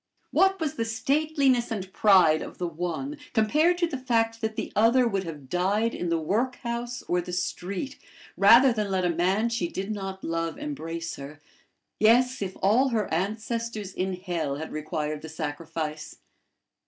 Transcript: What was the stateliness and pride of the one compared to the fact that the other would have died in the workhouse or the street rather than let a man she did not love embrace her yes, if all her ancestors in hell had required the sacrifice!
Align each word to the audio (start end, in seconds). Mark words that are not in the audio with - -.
What 0.31 0.59
was 0.59 0.77
the 0.77 0.83
stateliness 0.83 1.69
and 1.69 1.93
pride 1.93 2.41
of 2.41 2.57
the 2.57 2.65
one 2.67 3.17
compared 3.33 3.77
to 3.77 3.87
the 3.87 3.99
fact 3.99 4.41
that 4.41 4.55
the 4.55 4.73
other 4.75 5.07
would 5.07 5.25
have 5.25 5.47
died 5.47 5.93
in 5.93 6.09
the 6.09 6.17
workhouse 6.17 7.03
or 7.03 7.21
the 7.21 7.31
street 7.31 7.99
rather 8.35 8.73
than 8.73 8.89
let 8.89 9.05
a 9.05 9.11
man 9.11 9.49
she 9.49 9.67
did 9.67 9.91
not 9.91 10.23
love 10.23 10.57
embrace 10.57 11.17
her 11.17 11.39
yes, 11.99 12.41
if 12.41 12.57
all 12.63 12.89
her 12.89 13.13
ancestors 13.13 13.93
in 13.93 14.13
hell 14.15 14.55
had 14.55 14.71
required 14.71 15.21
the 15.21 15.29
sacrifice! 15.29 16.17